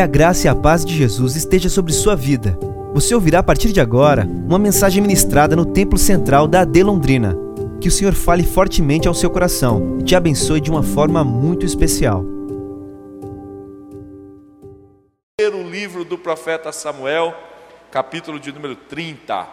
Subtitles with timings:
[0.00, 2.58] Que a graça e a paz de Jesus esteja sobre sua vida.
[2.94, 7.36] Você ouvirá a partir de agora uma mensagem ministrada no Templo Central da AD Londrina.
[7.82, 11.66] Que o Senhor fale fortemente ao seu coração e te abençoe de uma forma muito
[11.66, 12.24] especial.
[15.38, 17.34] O livro do profeta Samuel,
[17.90, 19.46] capítulo de número 30.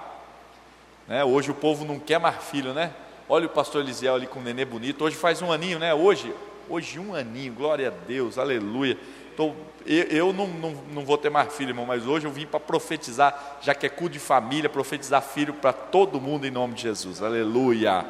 [1.10, 1.26] Né?
[1.26, 2.94] Hoje o povo não quer mais filho, né?
[3.28, 5.04] Olha o pastor Elisiel ali com o nenê bonito.
[5.04, 5.94] Hoje faz um aninho, né?
[5.94, 6.34] Hoje,
[6.70, 8.98] hoje um aninho, glória a Deus, aleluia.
[9.38, 9.52] Tô,
[9.86, 12.60] eu, eu não, não, não, vou ter mais filho, irmão, mas hoje eu vim para
[12.60, 16.82] profetizar, já que é culto de família, profetizar filho para todo mundo em nome de
[16.82, 18.04] Jesus, aleluia.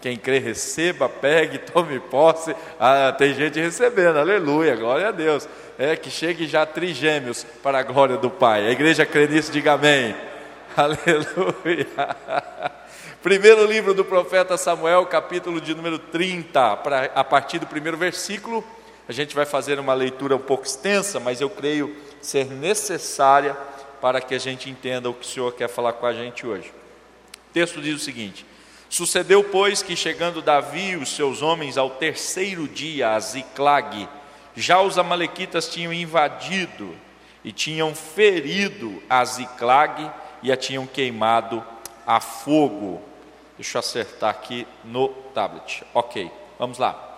[0.00, 2.52] Quem crê, receba, pegue, tome posse.
[2.80, 5.48] Ah, tem gente recebendo, aleluia, glória a Deus.
[5.78, 8.66] É que chegue já trigêmeos para a glória do Pai.
[8.66, 10.16] A igreja crê nisso, diga amém.
[10.76, 11.86] Aleluia.
[13.22, 18.64] Primeiro livro do profeta Samuel, capítulo de número 30, pra, a partir do primeiro versículo.
[19.12, 23.54] A gente vai fazer uma leitura um pouco extensa, mas eu creio ser necessária
[24.00, 26.70] para que a gente entenda o que o Senhor quer falar com a gente hoje.
[26.70, 28.46] O texto diz o seguinte:
[28.88, 34.08] Sucedeu, pois, que chegando Davi e os seus homens ao terceiro dia a Ziclag,
[34.56, 36.96] já os amalequitas tinham invadido
[37.44, 40.10] e tinham ferido a Ziclag
[40.42, 41.62] e a tinham queimado
[42.06, 43.02] a fogo.
[43.58, 45.84] Deixa eu acertar aqui no tablet.
[45.92, 47.11] Ok, vamos lá.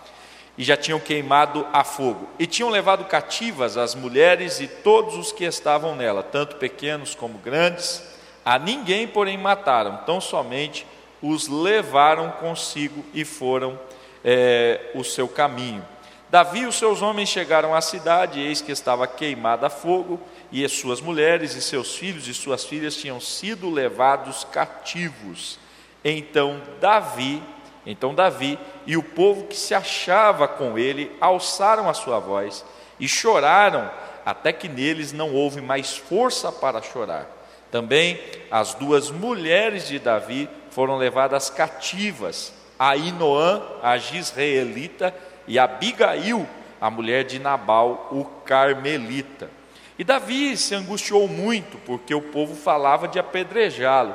[0.56, 2.28] E já tinham queimado a fogo.
[2.38, 7.38] E tinham levado cativas as mulheres e todos os que estavam nela, tanto pequenos como
[7.38, 8.02] grandes.
[8.44, 10.86] A ninguém, porém, mataram, tão somente
[11.20, 13.78] os levaram consigo e foram
[14.22, 15.84] é, o seu caminho.
[16.30, 20.64] Davi e os seus homens chegaram à cidade, eis que estava queimada a fogo, e
[20.64, 25.58] as suas mulheres e seus filhos e suas filhas tinham sido levados cativos.
[26.05, 27.42] Então Davi,
[27.86, 32.64] então Davi e o povo que se achava com ele alçaram a sua voz
[32.98, 33.91] e choraram,
[34.24, 37.26] até que neles não houve mais força para chorar.
[37.70, 38.18] Também
[38.50, 45.14] as duas mulheres de Davi foram levadas cativas, a Inoã, a Gisraelita,
[45.47, 46.48] e Abigail,
[46.80, 49.50] a mulher de Nabal, o Carmelita.
[49.98, 54.14] E Davi se angustiou muito, porque o povo falava de apedrejá-lo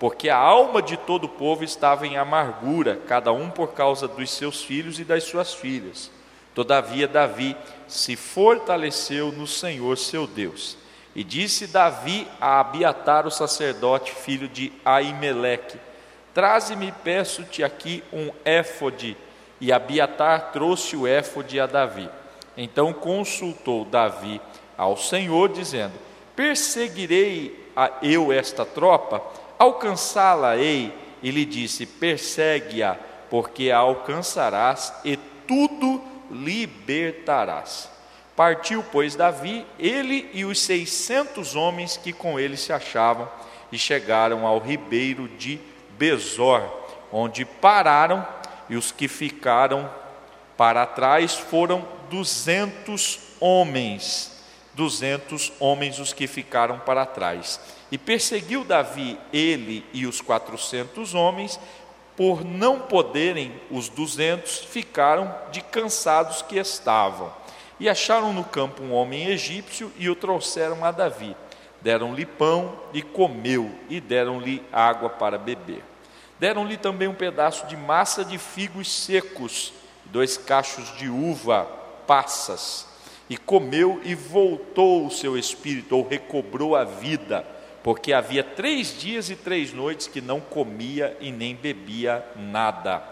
[0.00, 4.30] porque a alma de todo o povo estava em amargura, cada um por causa dos
[4.30, 6.10] seus filhos e das suas filhas.
[6.54, 7.54] Todavia, Davi
[7.86, 10.78] se fortaleceu no Senhor seu Deus.
[11.14, 15.78] E disse Davi a Abiatar, o sacerdote, filho de Aimeleque:
[16.32, 19.18] Traze-me, peço-te aqui um éfode.
[19.60, 22.08] E Abiatar trouxe o éfode a Davi.
[22.56, 24.40] Então consultou Davi
[24.78, 25.92] ao Senhor, dizendo:
[26.34, 27.68] Perseguirei
[28.02, 29.22] eu esta tropa?
[29.60, 30.90] Alcançá-la-ei,
[31.22, 32.96] e lhe disse: Persegue-a,
[33.28, 37.90] porque a alcançarás e tudo libertarás.
[38.34, 43.28] Partiu, pois, Davi, ele e os seiscentos homens que com ele se achavam,
[43.70, 45.60] e chegaram ao ribeiro de
[45.90, 46.62] Bezor,
[47.12, 48.26] onde pararam,
[48.66, 49.90] e os que ficaram
[50.56, 54.40] para trás foram duzentos homens.
[54.72, 57.60] Duzentos homens os que ficaram para trás.
[57.90, 61.58] E perseguiu Davi ele e os quatrocentos homens,
[62.16, 67.32] por não poderem os duzentos, ficaram de cansados que estavam.
[67.80, 71.34] E acharam no campo um homem egípcio e o trouxeram a Davi.
[71.80, 75.82] Deram-lhe pão e comeu, e deram-lhe água para beber.
[76.38, 79.72] Deram-lhe também um pedaço de massa de figos secos,
[80.04, 81.64] dois cachos de uva
[82.06, 82.86] passas.
[83.28, 87.46] E comeu e voltou o seu espírito, ou recobrou a vida
[87.82, 93.02] porque havia três dias e três noites que não comia e nem bebia nada.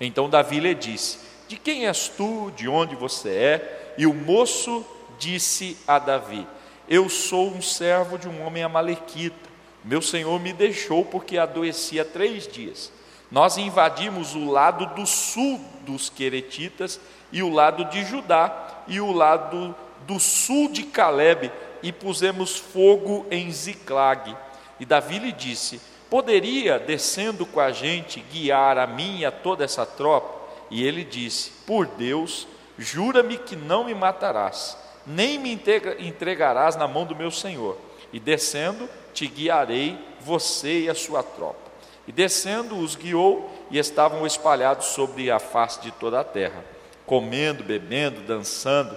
[0.00, 1.18] Então Davi lhe disse:
[1.48, 2.50] De quem és tu?
[2.56, 3.94] De onde você é?
[3.98, 4.84] E o moço
[5.18, 6.46] disse a Davi:
[6.88, 9.54] Eu sou um servo de um homem amalequita.
[9.84, 12.90] Meu senhor me deixou porque adoecia três dias.
[13.30, 16.98] Nós invadimos o lado do sul dos Queretitas
[17.30, 19.74] e o lado de Judá e o lado
[20.06, 21.50] do sul de Caleb
[21.84, 24.34] e pusemos fogo em Ziclag.
[24.80, 29.62] E Davi lhe disse: Poderia, descendo com a gente, guiar a mim e a toda
[29.62, 30.34] essa tropa?
[30.70, 32.48] E ele disse: Por Deus,
[32.78, 34.76] jura-me que não me matarás,
[35.06, 35.52] nem me
[36.00, 37.76] entregarás na mão do meu senhor.
[38.10, 41.64] E descendo, te guiarei, você e a sua tropa.
[42.08, 46.64] E descendo, os guiou e estavam espalhados sobre a face de toda a terra,
[47.04, 48.96] comendo, bebendo, dançando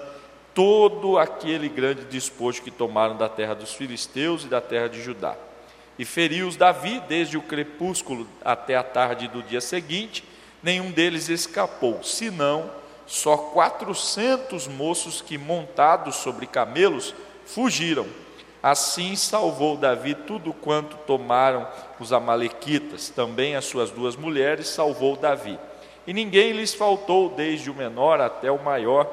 [0.58, 5.36] todo aquele grande despojo que tomaram da terra dos filisteus e da terra de Judá.
[6.00, 10.24] E feriu-os Davi desde o crepúsculo até a tarde do dia seguinte,
[10.64, 12.72] nenhum deles escapou, senão
[13.06, 17.14] só quatrocentos moços que, montados sobre camelos,
[17.46, 18.08] fugiram.
[18.62, 21.68] Assim salvou Davi tudo quanto tomaram
[22.00, 25.60] os Amalequitas, também as suas duas mulheres salvou Davi.
[26.08, 29.08] E ninguém lhes faltou, desde o menor até o maior,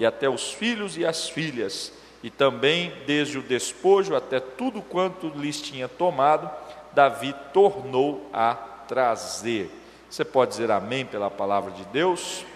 [0.00, 1.92] e até os filhos e as filhas,
[2.22, 6.50] e também desde o despojo até tudo quanto lhes tinha tomado,
[6.94, 8.54] Davi tornou a
[8.88, 9.70] trazer.
[10.08, 12.46] Você pode dizer amém pela palavra de Deus?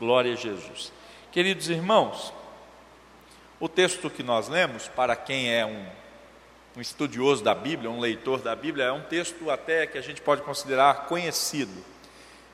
[0.00, 0.92] Glória a Jesus.
[1.30, 2.32] Queridos irmãos,
[3.60, 5.86] o texto que nós lemos, para quem é um,
[6.76, 10.20] um estudioso da Bíblia, um leitor da Bíblia, é um texto até que a gente
[10.20, 11.72] pode considerar conhecido.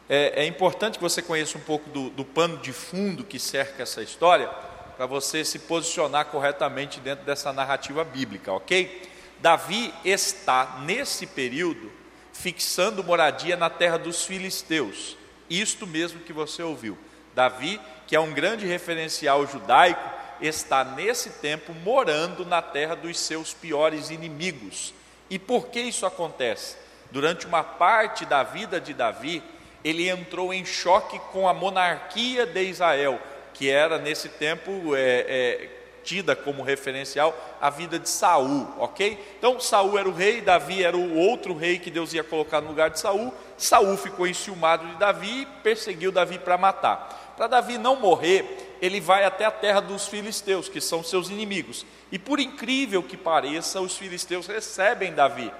[0.08, 3.82] É, é importante que você conheça um pouco do, do pano de fundo que cerca
[3.82, 4.48] essa história,
[4.96, 9.10] para você se posicionar corretamente dentro dessa narrativa bíblica, ok?
[9.40, 11.90] Davi está, nesse período,
[12.32, 15.16] fixando moradia na terra dos filisteus.
[15.50, 16.96] Isto mesmo que você ouviu.
[17.34, 20.08] Davi, que é um grande referencial judaico,
[20.40, 24.92] está nesse tempo morando na terra dos seus piores inimigos.
[25.30, 26.76] E por que isso acontece?
[27.10, 29.42] Durante uma parte da vida de Davi,
[29.84, 33.18] ele entrou em choque com a monarquia de Israel,
[33.54, 35.68] que era nesse tempo é, é,
[36.04, 39.18] tida como referencial a vida de Saul, ok?
[39.38, 42.68] Então Saul era o rei, Davi era o outro rei que Deus ia colocar no
[42.68, 43.32] lugar de Saul.
[43.56, 47.34] Saul ficou enciumado de Davi e perseguiu Davi para matar.
[47.36, 51.86] Para Davi não morrer, ele vai até a terra dos filisteus, que são seus inimigos.
[52.10, 55.52] E por incrível que pareça, os filisteus recebem Davi.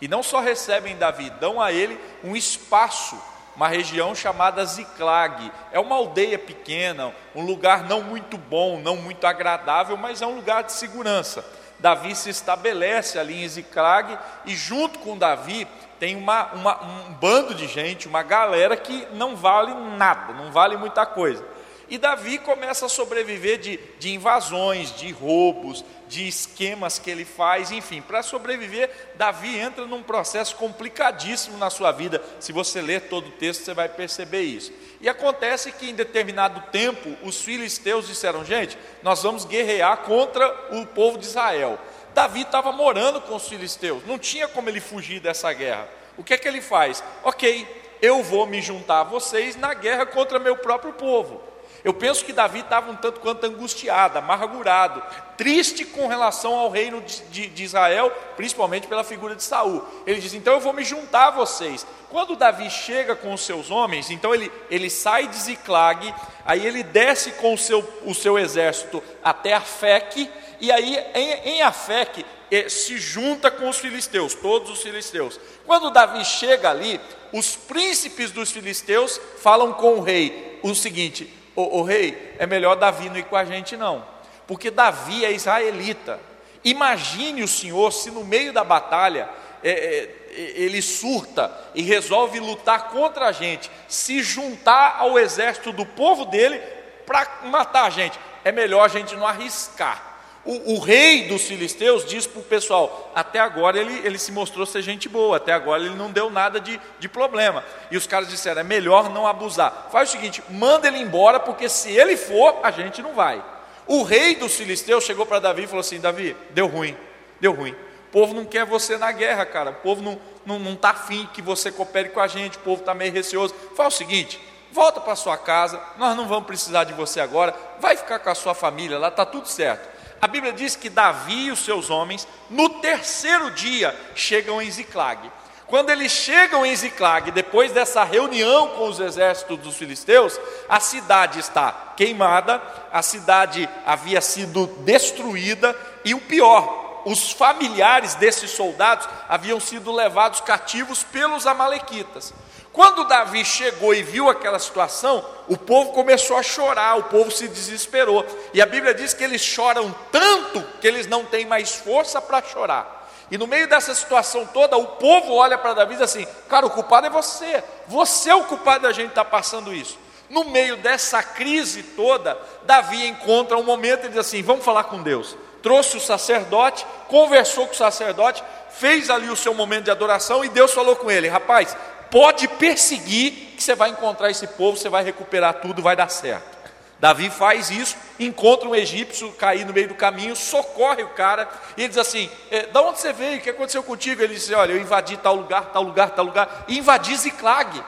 [0.00, 3.16] E não só recebem Davi, dão a ele um espaço,
[3.56, 5.50] uma região chamada Ziclag.
[5.72, 10.34] É uma aldeia pequena, um lugar não muito bom, não muito agradável, mas é um
[10.34, 11.44] lugar de segurança.
[11.78, 15.66] Davi se estabelece ali em Ziclag e junto com Davi
[15.98, 20.76] tem uma, uma, um bando de gente, uma galera que não vale nada, não vale
[20.76, 21.44] muita coisa.
[21.88, 25.84] E Davi começa a sobreviver de, de invasões, de roubos,
[26.14, 31.90] de esquemas que ele faz, enfim, para sobreviver, Davi entra num processo complicadíssimo na sua
[31.90, 32.22] vida.
[32.38, 34.72] Se você ler todo o texto, você vai perceber isso.
[35.00, 40.86] E acontece que em determinado tempo, os filisteus disseram: gente, nós vamos guerrear contra o
[40.86, 41.80] povo de Israel.
[42.14, 45.88] Davi estava morando com os filisteus, não tinha como ele fugir dessa guerra.
[46.16, 47.02] O que é que ele faz?
[47.24, 47.66] Ok,
[48.00, 51.42] eu vou me juntar a vocês na guerra contra meu próprio povo.
[51.84, 55.02] Eu penso que Davi estava um tanto quanto angustiado, amargurado,
[55.36, 59.84] triste com relação ao reino de, de, de, Israel, principalmente pela figura de Saul.
[60.06, 61.86] Ele diz: Então eu vou me juntar a vocês.
[62.08, 66.14] Quando Davi chega com os seus homens, então ele, ele sai de Ziclag,
[66.46, 71.62] aí ele desce com o seu, o seu exército até Afec, e aí em, em
[71.62, 75.38] Afec eh, se junta com os filisteus, todos os filisteus.
[75.66, 76.98] Quando Davi chega ali,
[77.30, 83.08] os príncipes dos filisteus falam com o rei o seguinte: o rei, é melhor Davi
[83.08, 84.04] não ir com a gente, não,
[84.46, 86.20] porque Davi é israelita.
[86.64, 89.28] Imagine o senhor se no meio da batalha
[89.62, 95.86] é, é, ele surta e resolve lutar contra a gente, se juntar ao exército do
[95.86, 96.58] povo dele
[97.06, 98.18] para matar a gente.
[98.44, 100.13] É melhor a gente não arriscar.
[100.44, 104.66] O, o, rei dos filisteus diz para o pessoal: até agora ele, ele se mostrou
[104.66, 107.64] ser gente boa, até agora ele não deu nada de, de problema.
[107.90, 109.88] E os caras disseram: é melhor não abusar.
[109.90, 113.42] Faz o seguinte: manda ele embora, porque se ele for, a gente não vai.
[113.86, 116.94] O rei dos filisteus chegou para Davi e falou assim: Davi, deu ruim,
[117.40, 117.72] deu ruim.
[117.72, 119.70] O povo não quer você na guerra, cara.
[119.70, 122.60] O povo não está não, não tá afim que você coopere com a gente, o
[122.60, 123.54] povo está meio receoso.
[123.74, 124.38] Faz o seguinte:
[124.70, 128.34] volta para sua casa, nós não vamos precisar de você agora, vai ficar com a
[128.34, 129.93] sua família lá, está tudo certo.
[130.24, 135.30] A Bíblia diz que Davi e os seus homens, no terceiro dia, chegam em Ziclag.
[135.66, 141.40] Quando eles chegam em Ziclag, depois dessa reunião com os exércitos dos filisteus, a cidade
[141.40, 145.76] está queimada, a cidade havia sido destruída,
[146.06, 152.32] e o pior, os familiares desses soldados haviam sido levados cativos pelos Amalequitas.
[152.74, 157.46] Quando Davi chegou e viu aquela situação, o povo começou a chorar, o povo se
[157.46, 158.26] desesperou.
[158.52, 162.42] E a Bíblia diz que eles choram tanto que eles não têm mais força para
[162.42, 163.08] chorar.
[163.30, 166.66] E no meio dessa situação toda, o povo olha para Davi e diz assim: Cara,
[166.66, 169.96] o culpado é você, você é o culpado da gente estar tá passando isso.
[170.28, 175.00] No meio dessa crise toda, Davi encontra um momento e diz assim: Vamos falar com
[175.00, 175.36] Deus.
[175.62, 180.48] Trouxe o sacerdote, conversou com o sacerdote, fez ali o seu momento de adoração e
[180.48, 181.76] Deus falou com ele: Rapaz,
[182.14, 186.54] pode perseguir, que você vai encontrar esse povo, você vai recuperar tudo, vai dar certo.
[187.00, 191.80] Davi faz isso, encontra um egípcio cair no meio do caminho, socorre o cara, e
[191.80, 193.38] ele diz assim: é, Da onde você veio?
[193.38, 194.22] O que aconteceu contigo?
[194.22, 197.82] Ele disse: Olha, eu invadi tal lugar, tal lugar, tal lugar, e invadi Ziclag.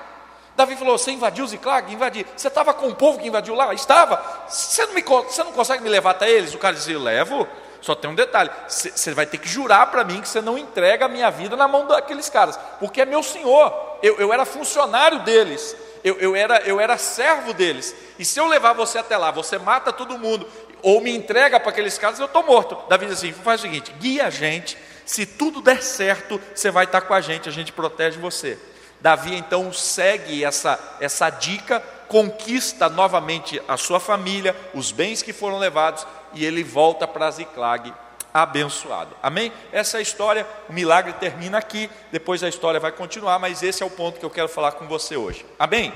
[0.56, 1.94] Davi falou: Você invadiu Ziclag?
[1.94, 2.26] Invadi.
[2.36, 3.72] Você estava com o povo que invadiu lá?
[3.74, 4.20] Estava.
[4.48, 6.52] Você não, me, você não consegue me levar até eles?
[6.52, 7.46] O cara dizia: Levo.
[7.80, 11.06] Só tem um detalhe: você vai ter que jurar para mim que você não entrega
[11.06, 15.20] a minha vida na mão daqueles caras, porque é meu senhor, eu, eu era funcionário
[15.20, 19.30] deles, eu, eu, era, eu era servo deles, e se eu levar você até lá,
[19.30, 20.46] você mata todo mundo,
[20.82, 22.76] ou me entrega para aqueles caras, eu estou morto.
[22.88, 26.84] Davi diz assim: faz o seguinte, guia a gente, se tudo der certo, você vai
[26.84, 28.58] estar com a gente, a gente protege você.
[29.00, 35.58] Davi então segue essa, essa dica, conquista novamente a sua família, os bens que foram
[35.58, 36.06] levados,
[36.36, 37.92] e ele volta para Ziclag
[38.32, 39.16] abençoado.
[39.22, 39.50] Amém?
[39.72, 43.82] Essa é a história, o milagre termina aqui, depois a história vai continuar, mas esse
[43.82, 45.44] é o ponto que eu quero falar com você hoje.
[45.58, 45.92] Amém?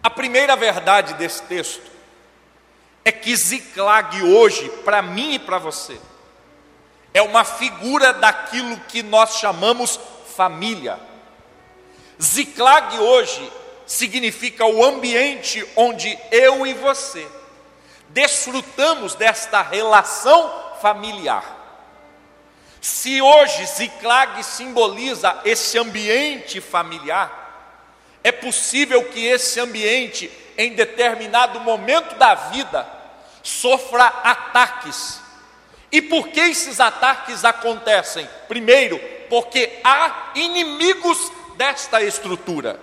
[0.00, 1.90] A primeira verdade desse texto
[3.04, 5.98] é que Ziclag hoje, para mim e para você,
[7.12, 9.98] é uma figura daquilo que nós chamamos
[10.36, 11.00] família.
[12.22, 13.52] Ziclag hoje
[13.84, 17.26] significa o ambiente onde eu e você
[18.12, 20.50] desfrutamos desta relação
[20.80, 21.60] familiar.
[22.80, 27.40] Se hoje Ziclag simboliza esse ambiente familiar,
[28.24, 32.86] é possível que esse ambiente, em determinado momento da vida,
[33.42, 35.20] sofra ataques.
[35.90, 38.28] E por que esses ataques acontecem?
[38.48, 42.80] Primeiro, porque há inimigos desta estrutura.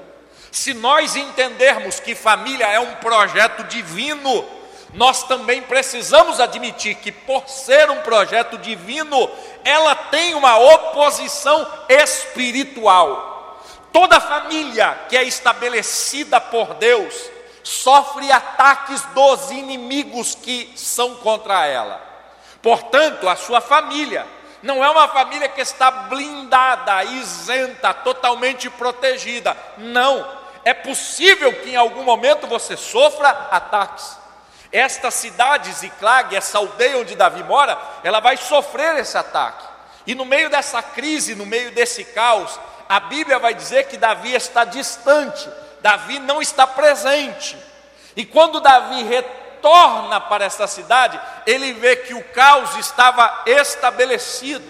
[0.51, 4.58] Se nós entendermos que família é um projeto divino,
[4.93, 9.29] nós também precisamos admitir que, por ser um projeto divino,
[9.63, 13.62] ela tem uma oposição espiritual.
[13.91, 17.13] Toda família que é estabelecida por Deus
[17.63, 22.01] sofre ataques dos inimigos que são contra ela.
[22.62, 24.25] Portanto, a sua família
[24.62, 29.55] não é uma família que está blindada, isenta, totalmente protegida.
[29.77, 30.39] Não.
[30.65, 34.17] É possível que em algum momento você sofra ataques.
[34.71, 39.65] Esta cidade, Ziclag, essa aldeia onde Davi mora, ela vai sofrer esse ataque.
[40.05, 44.33] E no meio dessa crise, no meio desse caos, a Bíblia vai dizer que Davi
[44.33, 45.49] está distante,
[45.81, 47.57] Davi não está presente.
[48.15, 54.67] E quando Davi retorna para essa cidade, ele vê que o caos estava estabelecido.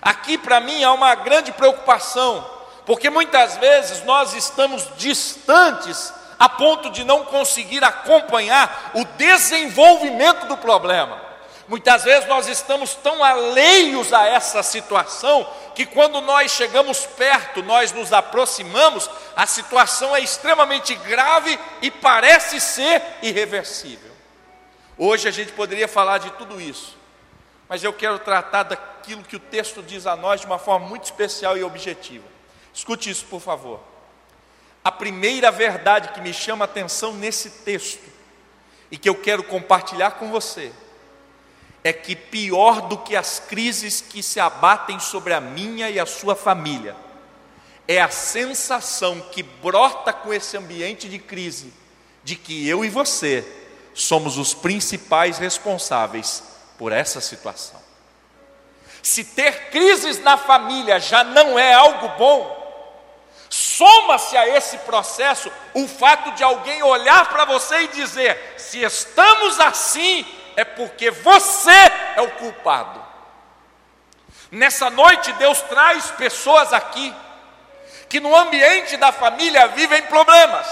[0.00, 2.44] Aqui para mim há uma grande preocupação,
[2.84, 10.56] porque muitas vezes nós estamos distantes a ponto de não conseguir acompanhar o desenvolvimento do
[10.56, 11.22] problema.
[11.66, 17.90] Muitas vezes nós estamos tão alheios a essa situação que quando nós chegamos perto, nós
[17.90, 24.12] nos aproximamos, a situação é extremamente grave e parece ser irreversível.
[24.98, 26.96] Hoje a gente poderia falar de tudo isso,
[27.68, 31.04] mas eu quero tratar daquilo que o texto diz a nós de uma forma muito
[31.04, 32.24] especial e objetiva.
[32.72, 33.80] Escute isso, por favor.
[34.84, 38.04] A primeira verdade que me chama a atenção nesse texto
[38.90, 40.70] e que eu quero compartilhar com você
[41.82, 46.04] é que pior do que as crises que se abatem sobre a minha e a
[46.04, 46.94] sua família
[47.86, 51.72] é a sensação que brota com esse ambiente de crise
[52.22, 53.44] de que eu e você
[53.92, 56.42] somos os principais responsáveis
[56.78, 57.80] por essa situação.
[59.02, 62.63] Se ter crises na família já não é algo bom,
[63.56, 69.60] Soma-se a esse processo o fato de alguém olhar para você e dizer: se estamos
[69.60, 71.70] assim, é porque você
[72.16, 73.00] é o culpado.
[74.50, 77.14] Nessa noite, Deus traz pessoas aqui
[78.08, 80.66] que no ambiente da família vivem problemas,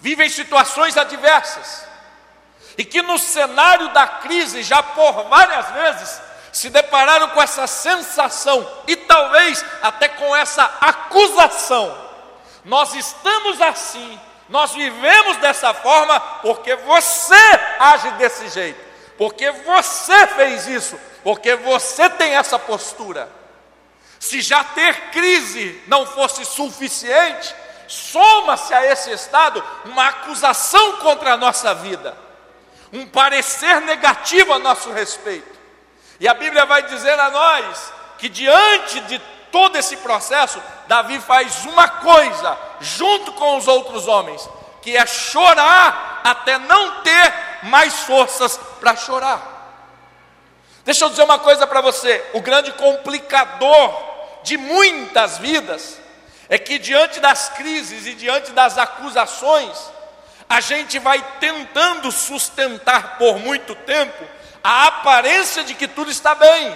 [0.00, 1.86] vivem situações adversas,
[2.76, 6.27] e que no cenário da crise, já por várias vezes,
[6.58, 11.96] se depararam com essa sensação e talvez até com essa acusação.
[12.64, 17.36] Nós estamos assim, nós vivemos dessa forma porque você
[17.78, 18.80] age desse jeito,
[19.16, 23.30] porque você fez isso, porque você tem essa postura.
[24.18, 27.54] Se já ter crise não fosse suficiente,
[27.86, 32.16] soma-se a esse estado uma acusação contra a nossa vida,
[32.92, 35.57] um parecer negativo a nosso respeito.
[36.20, 39.18] E a Bíblia vai dizer a nós que diante de
[39.52, 44.48] todo esse processo, Davi faz uma coisa junto com os outros homens,
[44.82, 47.34] que é chorar até não ter
[47.64, 49.56] mais forças para chorar.
[50.84, 54.08] Deixa eu dizer uma coisa para você: o grande complicador
[54.42, 56.00] de muitas vidas
[56.48, 59.76] é que diante das crises e diante das acusações,
[60.48, 64.24] a gente vai tentando sustentar por muito tempo
[64.62, 66.74] a aparência de que tudo está bem.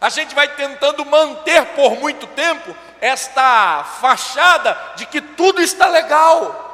[0.00, 6.72] A gente vai tentando manter por muito tempo esta fachada de que tudo está legal.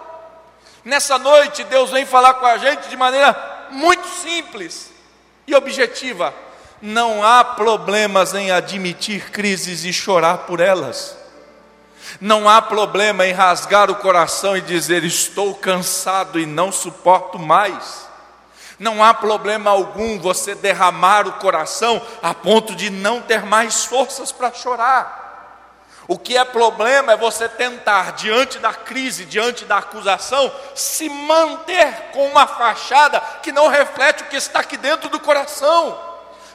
[0.85, 4.91] Nessa noite, Deus vem falar com a gente de maneira muito simples.
[5.47, 6.33] e objetiva.
[6.81, 11.17] Não há problemas em admitir crises e chorar por elas.
[12.21, 18.09] Não há problema em rasgar o coração e dizer: Estou cansado e não suporto mais.
[18.81, 24.33] Não há problema algum você derramar o coração a ponto de não ter mais forças
[24.33, 25.21] para chorar.
[26.09, 32.11] O que é problema é você tentar, diante da crise, diante da acusação, se manter
[32.15, 36.01] com uma fachada que não reflete o que está aqui dentro do coração.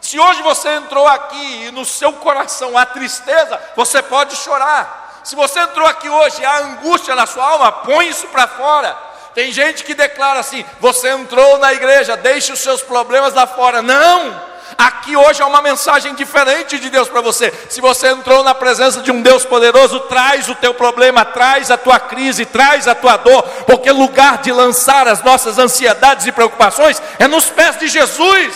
[0.01, 5.21] Se hoje você entrou aqui e no seu coração há tristeza, você pode chorar.
[5.23, 9.04] Se você entrou aqui hoje e há angústia na sua alma, põe isso para fora.
[9.35, 13.81] Tem gente que declara assim: você entrou na igreja, deixe os seus problemas lá fora.
[13.81, 14.55] Não!
[14.77, 17.53] Aqui hoje é uma mensagem diferente de Deus para você.
[17.69, 21.77] Se você entrou na presença de um Deus poderoso, traz o teu problema, traz a
[21.77, 27.01] tua crise, traz a tua dor, porque lugar de lançar as nossas ansiedades e preocupações
[27.19, 28.55] é nos pés de Jesus.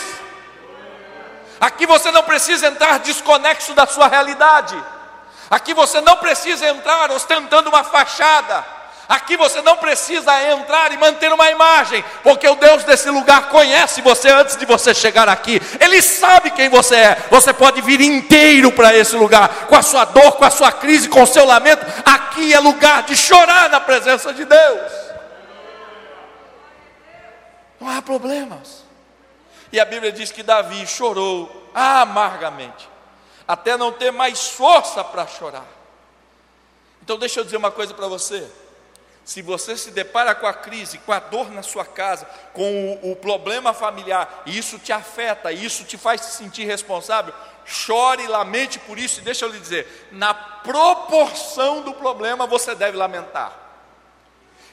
[1.62, 4.76] Aqui você não precisa entrar desconexo da sua realidade.
[5.50, 8.79] Aqui você não precisa entrar ostentando uma fachada.
[9.10, 14.04] Aqui você não precisa entrar e manter uma imagem, porque o Deus desse lugar conhece
[14.04, 15.60] você antes de você chegar aqui.
[15.80, 17.28] Ele sabe quem você é.
[17.32, 21.10] Você pode vir inteiro para esse lugar, com a sua dor, com a sua crise,
[21.10, 21.84] com o seu lamento.
[22.06, 24.92] Aqui é lugar de chorar na presença de Deus.
[27.82, 28.84] Não há problemas.
[29.72, 32.88] E a Bíblia diz que Davi chorou amargamente,
[33.48, 35.66] até não ter mais força para chorar.
[37.02, 38.48] Então deixa eu dizer uma coisa para você.
[39.30, 43.12] Se você se depara com a crise, com a dor na sua casa, com o,
[43.12, 47.32] o problema familiar, e isso te afeta, e isso te faz se sentir responsável,
[47.64, 52.98] chore lamente por isso, e deixa eu lhe dizer, na proporção do problema você deve
[52.98, 53.56] lamentar.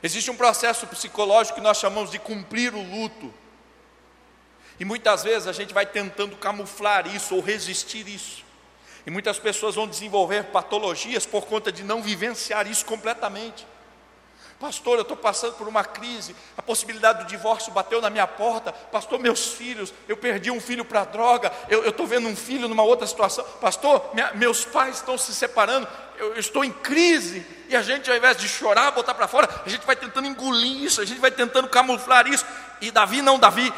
[0.02, 3.34] Existe um processo psicológico que nós chamamos de cumprir o luto.
[4.80, 8.42] E muitas vezes a gente vai tentando camuflar isso ou resistir isso.
[9.06, 13.75] E muitas pessoas vão desenvolver patologias por conta de não vivenciar isso completamente.
[14.58, 18.72] Pastor, eu estou passando por uma crise, a possibilidade do divórcio bateu na minha porta.
[18.72, 22.82] Pastor, meus filhos, eu perdi um filho para droga, eu estou vendo um filho numa
[22.82, 23.44] outra situação.
[23.60, 27.46] Pastor, minha, meus pais estão se separando, eu, eu, estou em crise.
[27.68, 30.84] E a gente, ao invés de chorar, botar para fora, a gente vai tentando engolir
[30.84, 32.46] isso, a gente vai tentando camuflar isso.
[32.80, 33.70] E Davi não, Davi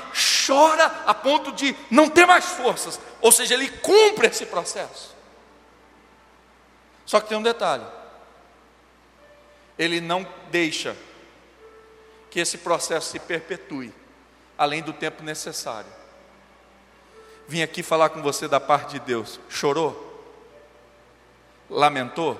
[0.46, 3.00] chora a ponto de não ter mais forças.
[3.20, 5.16] Ou seja, ele cumpre esse processo.
[7.04, 7.97] Só que tem um detalhe
[9.78, 10.96] ele não deixa
[12.30, 13.92] que esse processo se perpetue,
[14.56, 15.90] além do tempo necessário.
[17.46, 19.40] Vim aqui falar com você da parte de Deus.
[19.48, 20.04] Chorou?
[21.70, 22.38] Lamentou?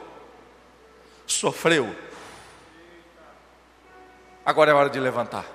[1.27, 1.95] Sofreu?
[4.45, 5.47] Agora é hora de levantar.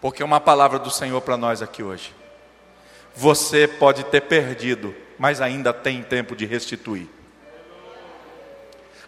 [0.00, 2.14] Porque é uma palavra do Senhor para nós aqui hoje.
[3.14, 7.08] Você pode ter perdido, mas ainda tem tempo de restituir.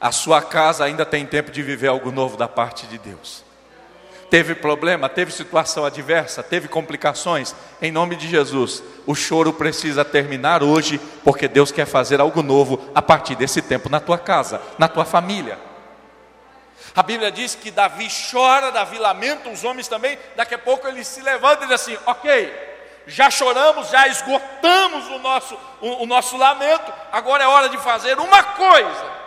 [0.05, 3.43] A sua casa ainda tem tempo de viver algo novo da parte de Deus.
[4.29, 10.63] Teve problema, teve situação adversa, teve complicações, em nome de Jesus, o choro precisa terminar
[10.63, 14.89] hoje, porque Deus quer fazer algo novo a partir desse tempo na tua casa, na
[14.89, 15.59] tua família.
[16.95, 21.03] A Bíblia diz que Davi chora, Davi lamenta, os homens também, daqui a pouco ele
[21.03, 22.53] se levanta e diz assim: Ok,
[23.07, 28.19] já choramos, já esgotamos o nosso, o, o nosso lamento, agora é hora de fazer
[28.19, 29.24] uma coisa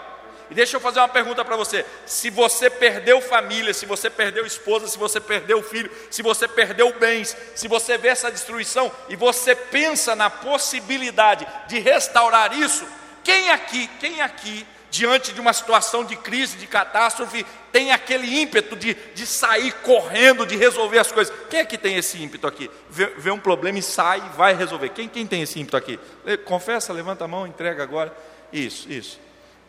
[0.49, 4.45] e deixa eu fazer uma pergunta para você: se você perdeu família, se você perdeu
[4.45, 9.15] esposa, se você perdeu filho, se você perdeu bens, se você vê essa destruição e
[9.15, 12.85] você pensa na possibilidade de restaurar isso,
[13.23, 18.73] quem aqui, quem aqui, diante de uma situação de crise, de catástrofe, tem aquele ímpeto
[18.75, 21.35] de, de sair correndo, de resolver as coisas?
[21.49, 22.71] Quem aqui tem esse ímpeto aqui?
[22.89, 24.89] Vê, vê um problema e sai vai resolver.
[24.89, 25.99] Quem, quem tem esse ímpeto aqui?
[26.45, 28.15] Confessa, levanta a mão, entrega agora.
[28.53, 29.26] Isso, isso.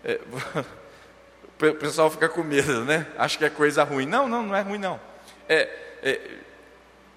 [0.08, 0.18] É,
[1.68, 3.06] o pessoal fica com medo, né?
[3.18, 4.06] Acha que é coisa ruim.
[4.06, 4.98] Não, não, não é ruim não.
[5.46, 5.68] É,
[6.02, 6.20] é,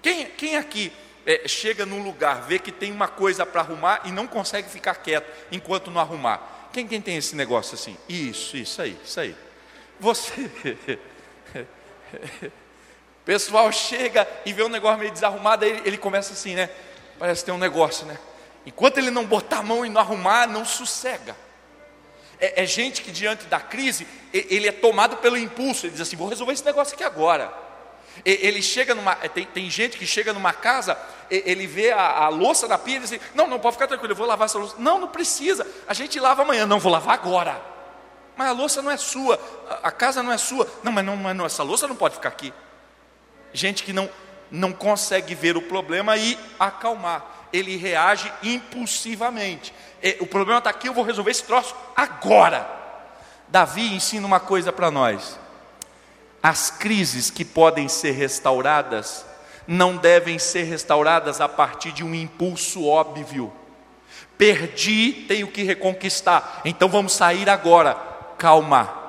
[0.02, 0.92] quem, quem aqui
[1.24, 4.96] é, chega num lugar, vê que tem uma coisa para arrumar e não consegue ficar
[4.96, 6.68] quieto enquanto não arrumar?
[6.70, 7.96] Quem, quem tem esse negócio assim?
[8.06, 9.34] Isso, isso aí, isso aí.
[9.98, 10.50] Você.
[13.24, 16.68] Pessoal chega e vê um negócio meio desarrumado, ele, ele começa assim, né?
[17.18, 18.18] Parece ter um negócio, né?
[18.66, 21.34] Enquanto ele não botar a mão e não arrumar, não sossega
[22.42, 26.16] é, é gente que diante da crise, ele é tomado pelo impulso, ele diz assim:
[26.16, 27.62] vou resolver esse negócio aqui agora.
[28.24, 29.16] Ele chega numa.
[29.22, 30.98] É, tem, tem gente que chega numa casa,
[31.30, 34.12] ele vê a, a louça na pia e diz assim: Não, não, pode ficar tranquilo,
[34.12, 34.74] eu vou lavar essa louça.
[34.78, 36.66] Não, não precisa, a gente lava amanhã.
[36.66, 37.62] Não, vou lavar agora.
[38.36, 39.38] Mas a louça não é sua,
[39.70, 40.68] a, a casa não é sua.
[40.82, 42.52] Não, mas não, mas não, essa louça não pode ficar aqui.
[43.52, 44.10] Gente que não,
[44.50, 47.48] não consegue ver o problema e acalmar.
[47.52, 49.72] Ele reage impulsivamente.
[50.20, 52.68] O problema está aqui, eu vou resolver esse troço agora.
[53.48, 55.38] Davi ensina uma coisa para nós:
[56.42, 59.24] as crises que podem ser restauradas
[59.66, 63.52] não devem ser restauradas a partir de um impulso óbvio.
[64.36, 66.62] Perdi, tenho que reconquistar.
[66.64, 67.94] Então vamos sair agora.
[68.38, 69.02] Calma.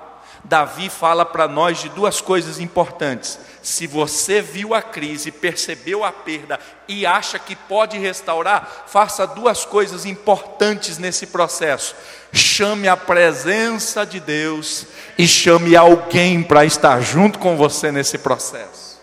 [0.43, 3.39] Davi fala para nós de duas coisas importantes.
[3.63, 9.63] Se você viu a crise, percebeu a perda e acha que pode restaurar, faça duas
[9.63, 11.95] coisas importantes nesse processo.
[12.33, 14.85] Chame a presença de Deus
[15.17, 19.01] e chame alguém para estar junto com você nesse processo.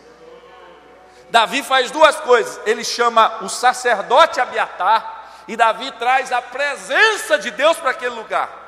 [1.31, 2.61] Davi faz duas coisas.
[2.67, 8.60] Ele chama o sacerdote Abiatar e Davi traz a presença de Deus para aquele lugar.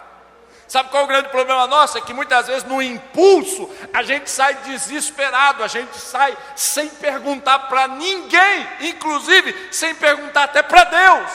[0.72, 1.98] Sabe qual é o grande problema nosso?
[1.98, 7.58] É que muitas vezes no impulso a gente sai desesperado, a gente sai sem perguntar
[7.68, 11.30] para ninguém, inclusive sem perguntar até para Deus.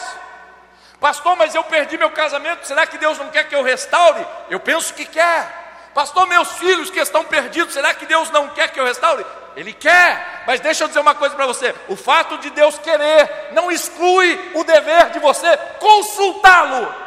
[0.99, 4.25] Pastor, mas eu perdi meu casamento, será que Deus não quer que eu restaure?
[4.49, 5.91] Eu penso que quer.
[5.93, 9.23] Pastor, meus filhos que estão perdidos, será que Deus não quer que eu restaure?
[9.55, 13.49] Ele quer, mas deixa eu dizer uma coisa para você: o fato de Deus querer
[13.51, 17.06] não exclui o dever de você consultá-lo.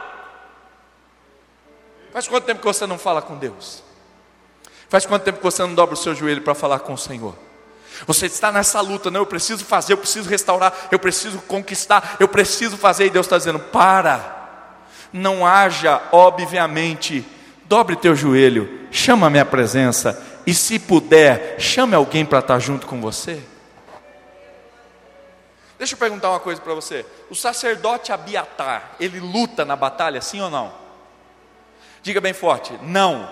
[2.12, 3.82] Faz quanto tempo que você não fala com Deus?
[4.88, 7.34] Faz quanto tempo que você não dobra o seu joelho para falar com o Senhor?
[8.06, 12.26] Você está nessa luta, não, eu preciso fazer, eu preciso restaurar, eu preciso conquistar, eu
[12.26, 14.78] preciso fazer, e Deus está dizendo: para,
[15.12, 17.24] não haja, obviamente,
[17.64, 22.86] dobre teu joelho, chama a minha presença, e se puder, chame alguém para estar junto
[22.86, 23.40] com você.
[25.78, 30.40] Deixa eu perguntar uma coisa para você: o sacerdote Abiatar, ele luta na batalha, sim
[30.40, 30.89] ou não?
[32.02, 33.28] Diga bem forte: não.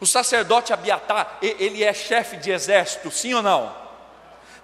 [0.00, 3.74] O sacerdote Abiatar, ele é chefe de exército, sim ou não?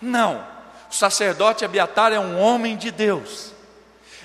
[0.01, 0.47] Não.
[0.90, 3.53] O sacerdote Abiatar é um homem de Deus.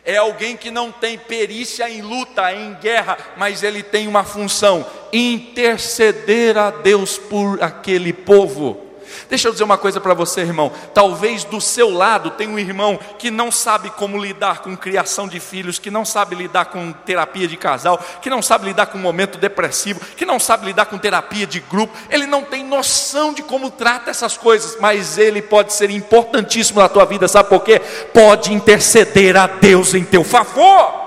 [0.05, 4.85] É alguém que não tem perícia em luta, em guerra, mas ele tem uma função:
[5.11, 8.88] interceder a Deus por aquele povo.
[9.29, 10.71] Deixa eu dizer uma coisa para você, irmão.
[10.93, 15.39] Talvez do seu lado tenha um irmão que não sabe como lidar com criação de
[15.39, 19.37] filhos, que não sabe lidar com terapia de casal, que não sabe lidar com momento
[19.37, 21.97] depressivo, que não sabe lidar com terapia de grupo.
[22.09, 26.89] Ele não tem noção de como trata essas coisas, mas ele pode ser importantíssimo na
[26.89, 27.79] tua vida, sabe por quê?
[28.13, 30.99] Pode interceder a Deus em teu favor.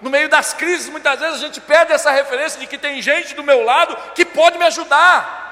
[0.00, 3.34] No meio das crises, muitas vezes a gente perde essa referência de que tem gente
[3.34, 5.45] do meu lado que pode me ajudar.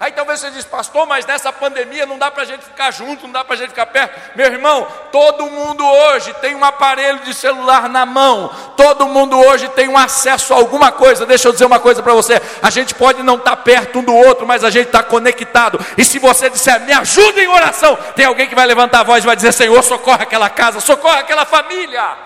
[0.00, 3.24] Aí talvez você diz, pastor, mas nessa pandemia não dá para a gente ficar junto,
[3.24, 4.36] não dá para a gente ficar perto.
[4.36, 9.68] Meu irmão, todo mundo hoje tem um aparelho de celular na mão, todo mundo hoje
[9.70, 11.26] tem um acesso a alguma coisa.
[11.26, 14.04] Deixa eu dizer uma coisa para você: a gente pode não estar tá perto um
[14.04, 15.84] do outro, mas a gente está conectado.
[15.96, 19.24] E se você disser, me ajuda em oração, tem alguém que vai levantar a voz
[19.24, 22.16] e vai dizer, Senhor, socorre aquela casa, socorre aquela família.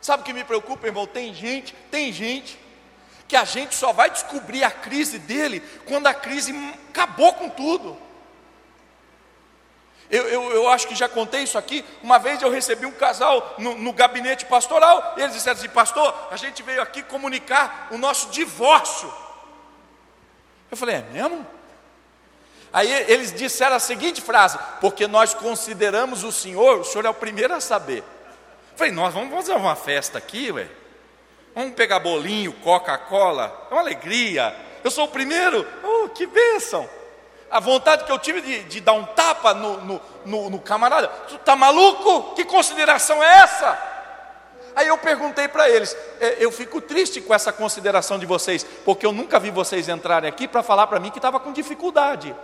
[0.00, 1.06] Sabe o que me preocupa, irmão?
[1.06, 2.61] Tem gente, tem gente
[3.32, 6.52] que a gente só vai descobrir a crise dele quando a crise
[6.90, 7.96] acabou com tudo.
[10.10, 11.82] Eu, eu, eu, acho que já contei isso aqui.
[12.02, 15.14] Uma vez eu recebi um casal no, no gabinete pastoral.
[15.16, 19.10] Eles disseram assim: Pastor, a gente veio aqui comunicar o nosso divórcio.
[20.70, 21.46] Eu falei: É mesmo?
[22.70, 27.14] Aí eles disseram a seguinte frase: Porque nós consideramos o Senhor, o Senhor é o
[27.14, 28.00] primeiro a saber.
[28.72, 30.81] Eu falei: Nós vamos fazer uma festa aqui, ué.
[31.54, 34.54] Vamos pegar bolinho, Coca-Cola, é uma alegria.
[34.82, 36.88] Eu sou o primeiro, oh, que bênção.
[37.50, 41.08] A vontade que eu tive de, de dar um tapa no, no, no, no camarada,
[41.28, 42.34] tu tá maluco?
[42.34, 43.92] Que consideração é essa?
[44.74, 49.04] Aí eu perguntei para eles, é, eu fico triste com essa consideração de vocês, porque
[49.04, 52.34] eu nunca vi vocês entrarem aqui para falar para mim que estava com dificuldade.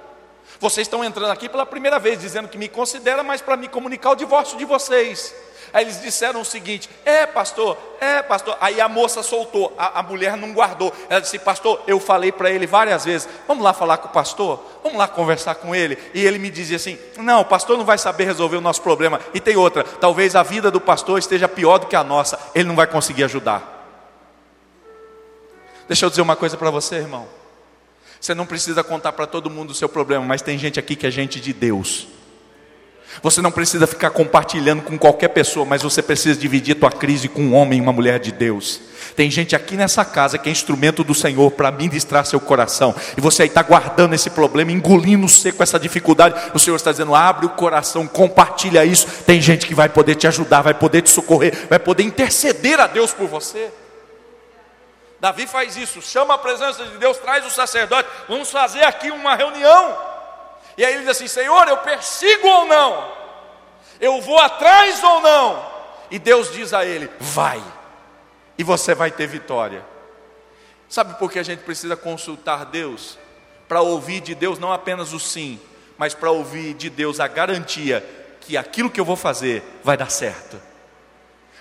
[0.61, 4.11] Vocês estão entrando aqui pela primeira vez, dizendo que me considera, mas para me comunicar
[4.11, 5.35] o divórcio de vocês.
[5.73, 8.57] Aí eles disseram o seguinte: É, pastor, é, pastor.
[8.61, 10.93] Aí a moça soltou, a, a mulher não guardou.
[11.09, 14.63] Ela disse: Pastor, eu falei para ele várias vezes: Vamos lá falar com o pastor,
[14.83, 15.99] vamos lá conversar com ele.
[16.15, 19.21] E ele me dizia assim: Não, o pastor não vai saber resolver o nosso problema.
[19.35, 22.69] E tem outra: talvez a vida do pastor esteja pior do que a nossa, ele
[22.69, 23.77] não vai conseguir ajudar.
[25.87, 27.27] Deixa eu dizer uma coisa para você, irmão.
[28.21, 31.07] Você não precisa contar para todo mundo o seu problema, mas tem gente aqui que
[31.07, 32.09] é gente de Deus.
[33.23, 37.43] Você não precisa ficar compartilhando com qualquer pessoa, mas você precisa dividir tua crise com
[37.43, 38.81] um homem e uma mulher de Deus.
[39.17, 42.95] Tem gente aqui nessa casa que é instrumento do Senhor para ministrar seu coração.
[43.17, 46.35] E você aí está guardando esse problema, engolindo seco essa dificuldade.
[46.55, 49.07] O Senhor está dizendo: abre o coração, compartilha isso.
[49.27, 52.87] Tem gente que vai poder te ajudar, vai poder te socorrer, vai poder interceder a
[52.87, 53.71] Deus por você.
[55.21, 59.35] Davi faz isso, chama a presença de Deus, traz o sacerdote, vamos fazer aqui uma
[59.35, 60.18] reunião.
[60.79, 63.13] E aí ele diz assim: Senhor, eu persigo ou não?
[64.01, 65.67] Eu vou atrás ou não?
[66.09, 67.61] E Deus diz a ele: Vai,
[68.57, 69.85] e você vai ter vitória.
[70.89, 73.19] Sabe por que a gente precisa consultar Deus?
[73.67, 75.61] Para ouvir de Deus não apenas o sim,
[75.99, 78.03] mas para ouvir de Deus a garantia
[78.41, 80.68] que aquilo que eu vou fazer vai dar certo.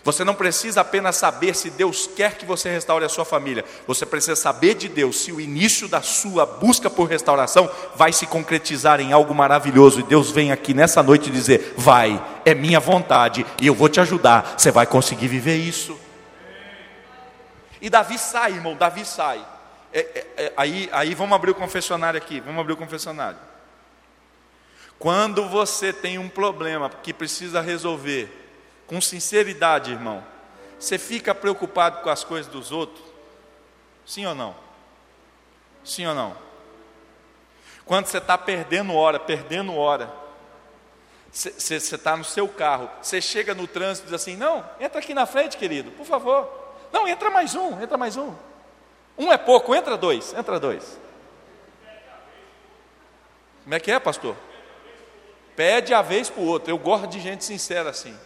[0.08, 3.66] Você não precisa apenas saber se Deus quer que você restaure a sua família.
[3.86, 8.26] Você precisa saber de Deus se o início da sua busca por restauração vai se
[8.26, 10.00] concretizar em algo maravilhoso.
[10.00, 14.00] E Deus vem aqui nessa noite dizer: Vai, é minha vontade e eu vou te
[14.00, 14.56] ajudar.
[14.58, 16.00] Você vai conseguir viver isso.
[17.82, 19.46] E Davi sai, irmão, Davi sai.
[19.92, 22.40] É, é, é, aí, aí vamos abrir o confessionário aqui.
[22.40, 23.40] Vamos abrir o confessionário.
[24.98, 28.47] Quando você tem um problema que precisa resolver,
[28.88, 30.24] com sinceridade, irmão,
[30.80, 33.06] você fica preocupado com as coisas dos outros?
[34.06, 34.56] Sim ou não?
[35.84, 36.36] Sim ou não?
[37.86, 40.12] Quando você está perdendo hora, perdendo hora,
[41.32, 45.14] você está no seu carro, você chega no trânsito e diz assim: Não, entra aqui
[45.14, 46.50] na frente, querido, por favor.
[46.92, 48.34] Não, entra mais um, entra mais um.
[49.18, 50.98] Um é pouco, entra dois, entra dois.
[53.64, 54.36] Como é que é, pastor?
[55.56, 56.72] Pede a vez para o outro.
[56.72, 58.18] Eu gosto de gente sincera assim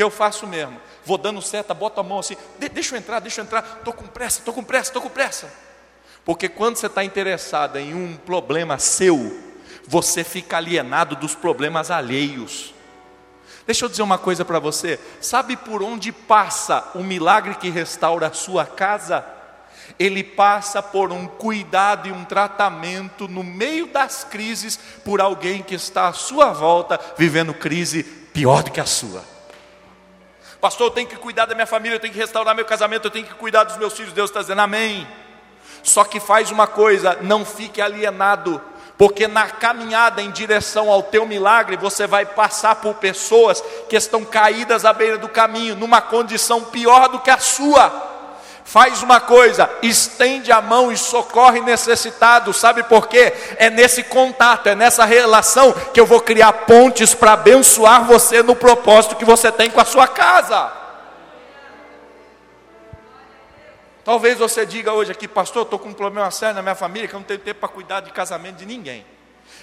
[0.00, 0.80] que eu faço mesmo.
[1.04, 3.92] Vou dando seta, boto a mão assim, de, deixa eu entrar, deixa eu entrar, estou
[3.92, 5.52] com pressa, estou com pressa, estou com pressa.
[6.24, 9.38] Porque quando você está interessado em um problema seu,
[9.86, 12.72] você fica alienado dos problemas alheios.
[13.66, 18.28] Deixa eu dizer uma coisa para você: sabe por onde passa o milagre que restaura
[18.28, 19.22] a sua casa?
[19.98, 25.74] Ele passa por um cuidado e um tratamento no meio das crises por alguém que
[25.74, 29.39] está à sua volta vivendo crise pior do que a sua.
[30.60, 33.10] Pastor, eu tenho que cuidar da minha família, eu tenho que restaurar meu casamento, eu
[33.10, 34.12] tenho que cuidar dos meus filhos.
[34.12, 35.08] Deus está dizendo amém.
[35.82, 38.60] Só que faz uma coisa, não fique alienado,
[38.98, 44.22] porque na caminhada em direção ao teu milagre, você vai passar por pessoas que estão
[44.24, 48.09] caídas à beira do caminho, numa condição pior do que a sua
[48.70, 53.32] faz uma coisa, estende a mão e socorre necessitado, sabe por quê?
[53.56, 58.54] É nesse contato, é nessa relação que eu vou criar pontes para abençoar você no
[58.54, 60.72] propósito que você tem com a sua casa.
[64.04, 67.14] Talvez você diga hoje aqui, pastor, estou com um problema sério na minha família, que
[67.14, 69.04] eu não tenho tempo para cuidar de casamento de ninguém.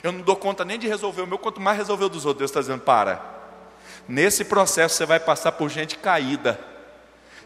[0.04, 2.40] Eu não dou conta nem de resolver o meu, quanto mais resolver o dos outros.
[2.40, 3.22] Deus está dizendo, para.
[4.06, 6.60] Nesse processo você vai passar por gente caída.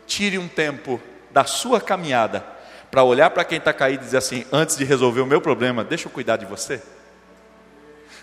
[0.07, 0.99] Tire um tempo
[1.33, 2.43] da sua caminhada
[2.91, 5.83] para olhar para quem está caído e dizer assim: antes de resolver o meu problema,
[5.83, 6.81] deixa eu cuidar de você.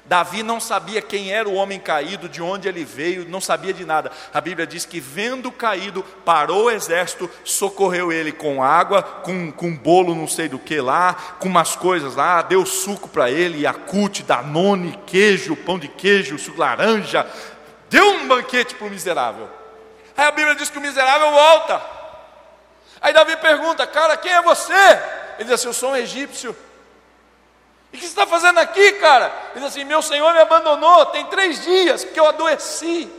[0.09, 3.85] Davi não sabia quem era o homem caído, de onde ele veio, não sabia de
[3.85, 4.11] nada.
[4.33, 9.77] A Bíblia diz que, vendo caído, parou o exército, socorreu ele com água, com, com
[9.77, 14.23] bolo não sei do que lá, com umas coisas lá, deu suco para ele, Yakut,
[14.23, 17.27] Danone, queijo, pão de queijo, suco laranja,
[17.91, 19.47] deu um banquete para o miserável.
[20.17, 21.98] Aí a Bíblia diz que o miserável volta.
[23.01, 24.73] Aí Davi pergunta, cara, quem é você?
[25.39, 26.57] Ele diz assim, eu sou um egípcio.
[27.93, 29.33] E o que você está fazendo aqui, cara?
[29.53, 33.11] Ele diz assim, meu senhor me abandonou, tem três dias, porque eu adoeci.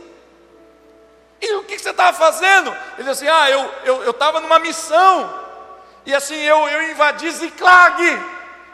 [1.40, 2.70] E o que você estava fazendo?
[2.98, 5.40] Ele diz assim, ah, eu estava eu, eu numa missão.
[6.04, 8.22] E assim, eu, eu invadi Ziclag.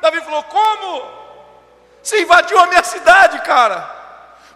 [0.00, 1.16] Davi falou, como?
[2.02, 3.94] Você invadiu a minha cidade, cara.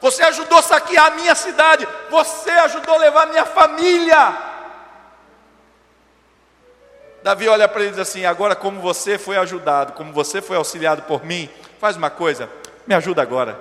[0.00, 1.86] Você ajudou a saquear a minha cidade.
[2.10, 4.49] Você ajudou a levar a minha família.
[7.22, 10.56] Davi olha para ele e diz assim: Agora, como você foi ajudado, como você foi
[10.56, 12.48] auxiliado por mim, faz uma coisa,
[12.86, 13.58] me ajuda agora.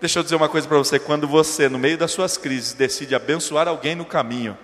[0.00, 3.14] Deixa eu dizer uma coisa para você: quando você, no meio das suas crises, decide
[3.14, 4.56] abençoar alguém no caminho,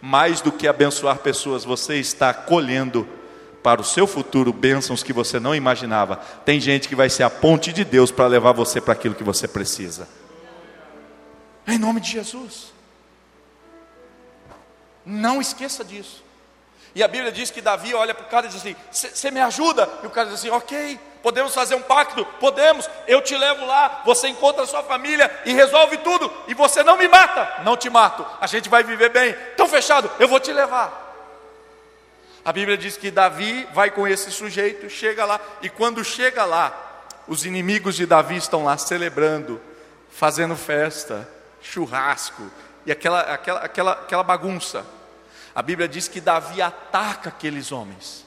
[0.00, 3.06] mais do que abençoar pessoas, você está colhendo
[3.62, 6.16] para o seu futuro bênçãos que você não imaginava.
[6.44, 9.24] Tem gente que vai ser a ponte de Deus para levar você para aquilo que
[9.24, 10.08] você precisa.
[11.66, 12.72] Em nome de Jesus.
[15.04, 16.27] Não esqueça disso.
[16.98, 19.40] E a Bíblia diz que Davi olha para o cara e diz assim: Você me
[19.40, 19.88] ajuda?
[20.02, 22.24] E o cara diz assim: Ok, podemos fazer um pacto?
[22.40, 26.82] Podemos, eu te levo lá, você encontra a sua família e resolve tudo, e você
[26.82, 29.32] não me mata, não te mato, a gente vai viver bem.
[29.54, 31.06] Então fechado, eu vou te levar.
[32.44, 36.76] A Bíblia diz que Davi vai com esse sujeito, chega lá, e quando chega lá,
[37.28, 39.60] os inimigos de Davi estão lá celebrando,
[40.10, 41.28] fazendo festa,
[41.62, 42.50] churrasco,
[42.84, 44.97] e aquela, aquela, aquela, aquela bagunça.
[45.58, 48.24] A Bíblia diz que Davi ataca aqueles homens.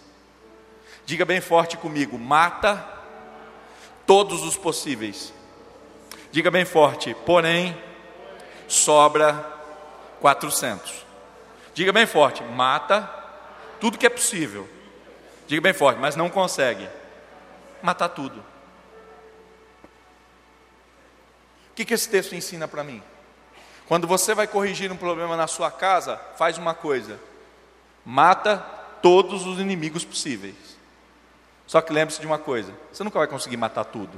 [1.05, 2.85] Diga bem forte comigo: mata
[4.05, 5.33] todos os possíveis.
[6.29, 7.81] Diga bem forte, porém,
[8.67, 9.33] sobra
[10.19, 11.05] 400.
[11.73, 13.09] Diga bem forte: mata
[13.79, 14.67] tudo que é possível.
[15.47, 16.85] Diga bem forte, mas não consegue
[17.81, 18.43] matar tudo.
[21.69, 23.01] O que, que esse texto ensina para mim?
[23.91, 27.19] Quando você vai corrigir um problema na sua casa, faz uma coisa:
[28.05, 28.57] mata
[29.01, 30.55] todos os inimigos possíveis.
[31.67, 34.17] Só que lembre-se de uma coisa: você nunca vai conseguir matar tudo.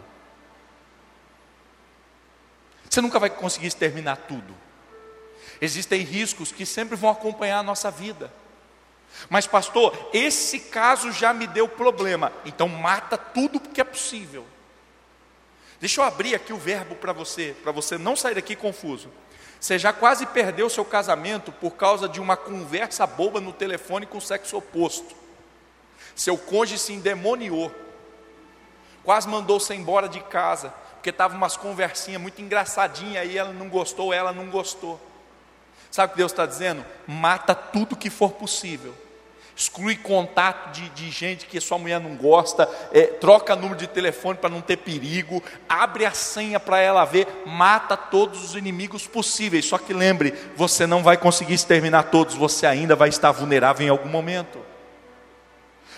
[2.88, 4.56] Você nunca vai conseguir exterminar tudo.
[5.60, 8.32] Existem riscos que sempre vão acompanhar a nossa vida.
[9.28, 12.32] Mas, pastor, esse caso já me deu problema.
[12.46, 14.46] Então, mata tudo que é possível.
[15.80, 19.10] Deixa eu abrir aqui o verbo para você, para você não sair daqui confuso.
[19.64, 24.18] Você já quase perdeu seu casamento por causa de uma conversa boba no telefone com
[24.18, 25.16] o sexo oposto.
[26.14, 27.74] Seu cônjuge se endemoniou.
[29.06, 33.70] Quase mandou você embora de casa, porque estava umas conversinhas muito engraçadinhas aí, ela não
[33.70, 35.00] gostou, ela não gostou.
[35.90, 36.86] Sabe o que Deus está dizendo?
[37.08, 38.94] Mata tudo que for possível.
[39.56, 44.38] Exclui contato de, de gente que sua mulher não gosta, é, troca número de telefone
[44.38, 49.66] para não ter perigo, abre a senha para ela ver, mata todos os inimigos possíveis.
[49.66, 53.90] Só que lembre, você não vai conseguir exterminar todos, você ainda vai estar vulnerável em
[53.90, 54.60] algum momento.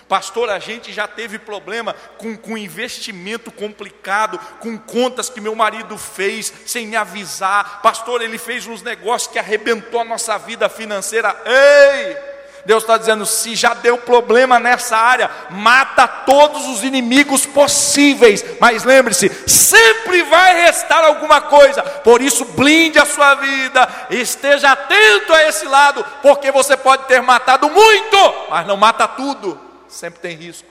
[0.07, 5.97] Pastor, a gente já teve problema com, com investimento complicado, com contas que meu marido
[5.97, 7.81] fez sem me avisar.
[7.81, 11.35] Pastor, ele fez uns negócios que arrebentou a nossa vida financeira.
[11.45, 12.34] Ei!
[12.65, 18.43] Deus está dizendo: se já deu problema nessa área, mata todos os inimigos possíveis.
[18.59, 21.81] Mas lembre-se, sempre vai restar alguma coisa.
[21.81, 27.21] Por isso, blinde a sua vida, esteja atento a esse lado, porque você pode ter
[27.21, 28.17] matado muito,
[28.49, 30.67] mas não mata tudo sempre tem risco.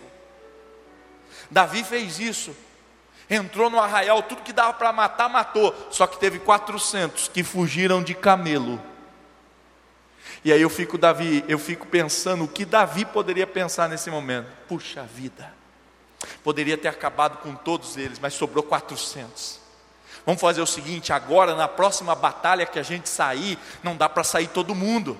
[1.50, 2.54] Davi fez isso.
[3.28, 5.74] Entrou no arraial, tudo que dava para matar, matou.
[5.90, 8.80] Só que teve 400 que fugiram de camelo.
[10.44, 14.48] E aí eu fico, Davi, eu fico pensando o que Davi poderia pensar nesse momento.
[14.68, 15.52] Puxa vida.
[16.42, 19.58] Poderia ter acabado com todos eles, mas sobrou 400.
[20.26, 24.24] Vamos fazer o seguinte, agora na próxima batalha que a gente sair, não dá para
[24.24, 25.18] sair todo mundo.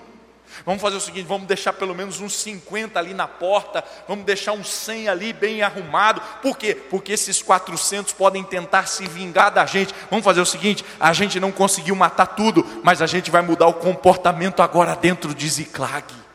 [0.65, 4.53] Vamos fazer o seguinte: vamos deixar pelo menos uns 50 ali na porta, vamos deixar
[4.53, 6.21] uns 100 ali bem arrumado.
[6.41, 6.75] Por quê?
[6.75, 9.93] Porque esses 400 podem tentar se vingar da gente.
[10.09, 13.67] Vamos fazer o seguinte: a gente não conseguiu matar tudo, mas a gente vai mudar
[13.67, 16.25] o comportamento agora dentro de Ziclag.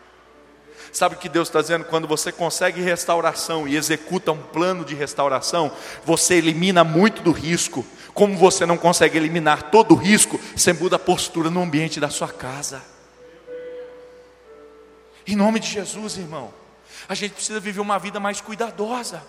[0.93, 1.85] Sabe o que Deus está dizendo?
[1.85, 5.71] Quando você consegue restauração e executa um plano de restauração,
[6.05, 7.87] você elimina muito do risco.
[8.13, 12.11] Como você não consegue eliminar todo o risco, você muda a postura no ambiente da
[12.11, 12.83] sua casa.
[15.27, 16.53] Em nome de Jesus, irmão.
[17.09, 19.23] A gente precisa viver uma vida mais cuidadosa.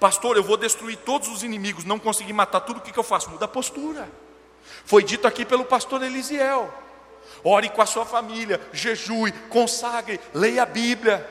[0.00, 3.04] Pastor, eu vou destruir todos os inimigos, não consegui matar tudo, o que, que eu
[3.04, 3.30] faço?
[3.30, 4.08] Muda a postura.
[4.84, 6.72] Foi dito aqui pelo pastor Elisiel.
[7.42, 11.28] Ore com a sua família, jejue, consagre, leia a Bíblia.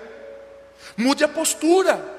[0.98, 2.15] Mude a postura.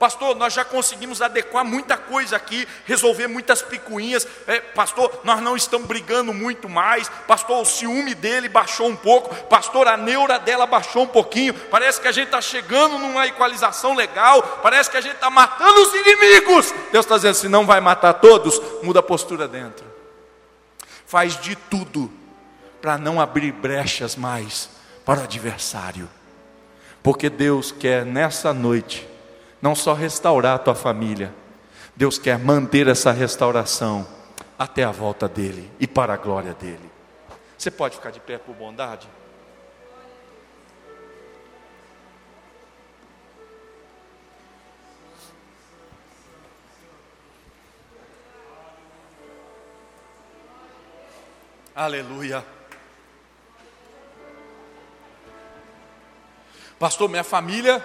[0.00, 4.26] Pastor, nós já conseguimos adequar muita coisa aqui, resolver muitas picuinhas.
[4.46, 7.10] É, pastor, nós não estamos brigando muito mais.
[7.28, 9.34] Pastor, o ciúme dele baixou um pouco.
[9.44, 11.52] Pastor, a neura dela baixou um pouquinho.
[11.52, 14.40] Parece que a gente está chegando numa equalização legal.
[14.62, 16.72] Parece que a gente está matando os inimigos.
[16.90, 19.84] Deus está dizendo: se não vai matar todos, muda a postura dentro.
[21.04, 22.10] Faz de tudo
[22.80, 24.70] para não abrir brechas mais
[25.04, 26.08] para o adversário.
[27.02, 29.09] Porque Deus quer nessa noite
[29.60, 31.34] não só restaurar a tua família,
[31.94, 34.06] Deus quer manter essa restauração
[34.58, 36.90] até a volta dele e para a glória dele.
[37.58, 39.06] Você pode ficar de pé por bondade?
[51.74, 52.44] Aleluia.
[56.78, 57.82] Pastor, minha família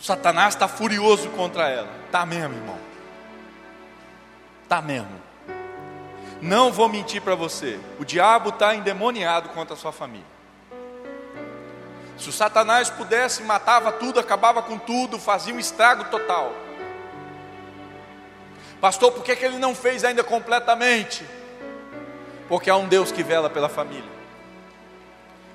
[0.00, 1.88] Satanás está furioso contra ela.
[2.06, 2.78] Está mesmo, irmão.
[4.62, 5.20] Está mesmo.
[6.40, 7.80] Não vou mentir para você.
[7.98, 10.26] O diabo está endemoniado contra a sua família.
[12.16, 16.52] Se o Satanás pudesse, matava tudo, acabava com tudo, fazia um estrago total.
[18.80, 21.24] Pastor, por que, que ele não fez ainda completamente?
[22.48, 24.18] Porque há um Deus que vela pela família.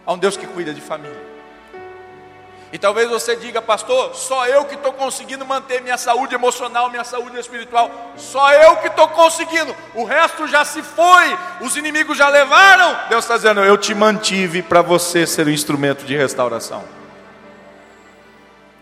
[0.06, 1.33] Há um Deus que cuida de família.
[2.74, 7.03] E talvez você diga, pastor, só eu que estou conseguindo manter minha saúde emocional, minha
[7.03, 12.28] saúde espiritual, só eu que estou conseguindo, o resto já se foi, os inimigos já
[12.30, 12.97] levaram.
[13.09, 16.84] Deus está dizendo, eu te mantive para você ser o instrumento de restauração.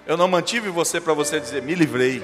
[0.07, 2.23] Eu não mantive você para você dizer, me livrei,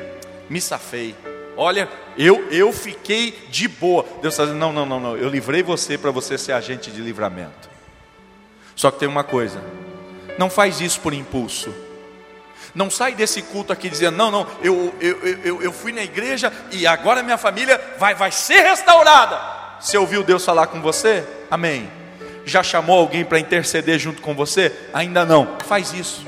[0.49, 1.13] me safei.
[1.57, 4.05] Olha, eu, eu fiquei de boa.
[4.21, 7.01] Deus está dizendo, não, não, não, não, eu livrei você para você ser agente de
[7.01, 7.69] livramento.
[8.73, 9.61] Só que tem uma coisa,
[10.37, 11.73] Não faz isso por impulso.
[12.75, 16.51] Não sai desse culto aqui dizendo, não, não, eu, eu, eu, eu fui na igreja
[16.71, 19.39] e agora minha família vai, vai ser restaurada.
[19.79, 21.23] Você ouviu Deus falar com você?
[21.49, 21.89] Amém.
[22.45, 24.71] Já chamou alguém para interceder junto com você?
[24.93, 25.57] Ainda não.
[25.65, 26.25] Faz isso.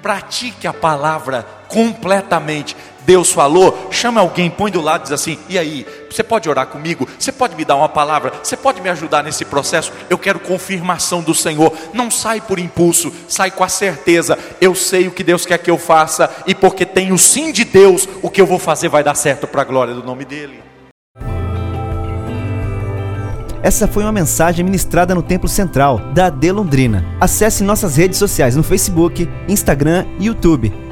[0.00, 2.76] Pratique a palavra completamente.
[3.04, 6.66] Deus falou, chama alguém, põe do lado e diz assim: e aí, você pode orar
[6.66, 7.08] comigo?
[7.18, 8.32] Você pode me dar uma palavra?
[8.42, 9.92] Você pode me ajudar nesse processo?
[10.08, 11.72] Eu quero confirmação do Senhor.
[11.92, 14.38] Não sai por impulso, sai com a certeza.
[14.60, 18.08] Eu sei o que Deus quer que eu faça, e porque tenho sim de Deus,
[18.22, 20.62] o que eu vou fazer vai dar certo para a glória do nome dEle.
[23.62, 27.04] Essa foi uma mensagem ministrada no Templo Central da AD Londrina.
[27.20, 30.91] Acesse nossas redes sociais no Facebook, Instagram e YouTube